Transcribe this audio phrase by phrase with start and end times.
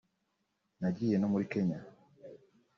[0.79, 1.79] nagiye no muri Kenya